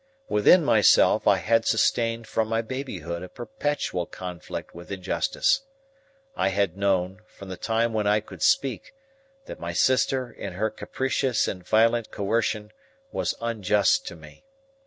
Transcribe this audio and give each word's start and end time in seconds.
Within 0.29 0.65
myself, 0.65 1.27
I 1.27 1.37
had 1.37 1.67
sustained, 1.67 2.25
from 2.25 2.47
my 2.47 2.63
babyhood, 2.63 3.21
a 3.21 3.29
perpetual 3.29 4.07
conflict 4.07 4.73
with 4.73 4.91
injustice. 4.91 5.61
I 6.35 6.47
had 6.47 6.75
known, 6.75 7.21
from 7.27 7.49
the 7.49 7.55
time 7.55 7.93
when 7.93 8.07
I 8.07 8.19
could 8.19 8.41
speak, 8.41 8.95
that 9.45 9.59
my 9.59 9.73
sister, 9.73 10.31
in 10.31 10.53
her 10.53 10.71
capricious 10.71 11.47
and 11.47 11.63
violent 11.63 12.09
coercion, 12.09 12.71
was 13.11 13.35
unjust 13.41 14.07
to 14.07 14.15
me. 14.15 14.43